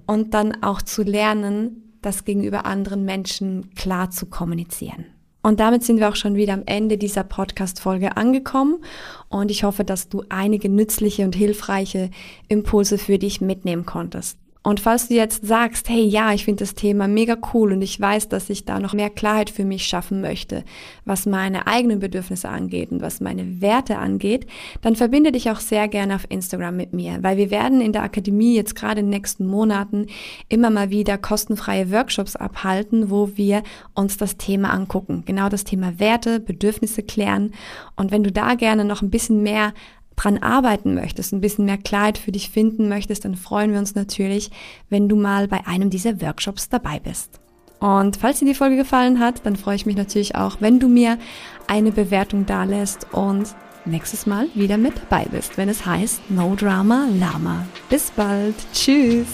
und 0.07 0.35
dann 0.35 0.62
auch 0.62 0.83
zu 0.83 1.02
lernen, 1.02 1.90
das 2.02 2.25
gegenüber 2.25 2.66
anderen 2.66 3.04
Menschen 3.04 3.75
klar 3.75 4.11
zu 4.11 4.26
kommunizieren. 4.26 5.07
Und 5.42 5.59
damit 5.59 5.85
sind 5.85 5.99
wir 5.99 6.09
auch 6.09 6.16
schon 6.16 6.35
wieder 6.35 6.52
am 6.52 6.64
Ende 6.66 6.99
dieser 6.99 7.25
Podcast-Folge 7.25 8.16
angekommen. 8.16 8.85
Und 9.28 9.50
ich 9.50 9.64
hoffe, 9.64 9.85
dass 9.85 10.09
du 10.09 10.23
einige 10.28 10.69
nützliche 10.69 11.25
und 11.25 11.35
hilfreiche 11.35 12.11
Impulse 12.49 12.99
für 12.99 13.19
dich 13.19 13.40
mitnehmen 13.40 13.87
konntest. 13.87 14.38
Und 14.62 14.79
falls 14.79 15.09
du 15.09 15.14
jetzt 15.14 15.47
sagst, 15.47 15.88
hey 15.88 16.02
ja, 16.02 16.35
ich 16.35 16.45
finde 16.45 16.64
das 16.64 16.75
Thema 16.75 17.09
mega 17.09 17.37
cool 17.55 17.73
und 17.73 17.81
ich 17.81 17.99
weiß, 17.99 18.29
dass 18.29 18.50
ich 18.50 18.67
da 18.67 18.79
noch 18.79 18.93
mehr 18.93 19.09
Klarheit 19.09 19.49
für 19.49 19.64
mich 19.64 19.87
schaffen 19.87 20.21
möchte, 20.21 20.64
was 21.07 21.25
meine 21.25 21.67
eigenen 21.67 21.99
Bedürfnisse 21.99 22.50
angeht 22.50 22.93
und 22.93 23.00
was 23.00 23.21
meine 23.23 23.62
Werte 23.62 23.97
angeht, 23.97 24.47
dann 24.83 24.97
verbinde 24.97 25.33
dich 25.33 25.50
auch 25.50 25.61
sehr 25.61 25.88
gerne 25.88 26.14
auf 26.14 26.26
Instagram 26.29 26.76
mit 26.76 26.93
mir, 26.93 27.23
weil 27.23 27.38
wir 27.38 27.50
werden 27.50 27.81
in 27.81 27.95
der 27.95 28.02
Akademie 28.02 28.55
jetzt 28.55 28.75
gerade 28.75 29.00
in 29.00 29.07
den 29.07 29.19
nächsten 29.19 29.47
Monaten 29.47 30.09
immer 30.50 30.69
mal 30.69 30.90
wieder 30.90 31.17
kostenfreie 31.17 31.90
Workshops 31.90 32.37
abhalten, 32.37 33.11
wo 33.11 33.31
wir 33.37 33.62
uns 33.95 34.19
das 34.19 34.37
Thema 34.37 34.75
angucken. 34.75 35.23
Genau 35.25 35.49
das 35.49 35.64
Thema 35.64 35.99
Werte, 35.99 36.38
Bedürfnisse 36.38 37.02
klären. 37.02 37.52
Und 37.97 38.11
wenn 38.11 38.25
du 38.25 38.31
da 38.31 38.57
gerne 38.57 38.85
noch 38.85 39.00
ein 39.00 39.11
bisschen 39.11 39.43
mehr 39.43 39.73
dran 40.21 40.39
arbeiten 40.39 40.95
möchtest, 40.95 41.33
ein 41.33 41.41
bisschen 41.41 41.65
mehr 41.65 41.79
Klarheit 41.79 42.19
für 42.19 42.33
dich 42.33 42.50
finden 42.50 42.89
möchtest, 42.89 43.25
dann 43.25 43.35
freuen 43.35 43.73
wir 43.73 43.79
uns 43.79 43.95
natürlich, 43.95 44.50
wenn 44.89 45.09
du 45.09 45.17
mal 45.17 45.49
bei 45.49 45.67
einem 45.67 45.91
dieser 45.91 46.21
Workshops 46.21 46.69
dabei 46.69 47.00
bist. 47.00 47.41
Und 47.79 48.19
falls 48.19 48.39
dir 48.39 48.45
die 48.45 48.55
Folge 48.55 48.77
gefallen 48.77 49.21
hat, 49.21 49.47
dann 49.47 49.57
freue 49.57 49.77
ich 49.77 49.87
mich 49.87 49.97
natürlich 49.97 50.35
auch, 50.35 50.59
wenn 50.61 50.79
du 50.79 50.89
mir 50.89 51.19
eine 51.67 51.93
Bewertung 51.93 52.45
dalässt 52.45 53.07
und 53.12 53.55
nächstes 53.87 54.27
Mal 54.27 54.49
wieder 54.55 54.77
mit 54.77 54.93
dabei 55.09 55.25
bist, 55.31 55.57
wenn 55.57 55.71
es 55.71 55.87
heißt 55.87 56.31
No 56.31 56.55
Drama 56.55 57.09
Lama. 57.19 57.67
Bis 57.89 58.11
bald. 58.11 58.55
Tschüss. 58.75 59.29